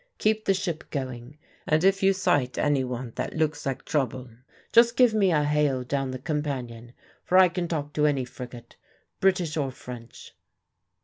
Keep 0.17 0.45
the 0.45 0.55
ship 0.55 0.89
going, 0.89 1.37
and 1.67 1.83
if 1.83 2.01
you 2.01 2.11
sight 2.11 2.57
anyone 2.57 3.13
that 3.17 3.35
looks 3.35 3.67
like 3.67 3.85
trouble 3.85 4.31
just 4.71 4.97
give 4.97 5.13
me 5.13 5.31
a 5.31 5.43
hail 5.43 5.83
down 5.83 6.09
the 6.09 6.17
companion, 6.17 6.93
for 7.23 7.37
I 7.37 7.49
can 7.49 7.67
talk 7.67 7.93
to 7.93 8.07
any 8.07 8.25
frigate, 8.25 8.77
British 9.19 9.55
or 9.57 9.69
French." 9.69 10.33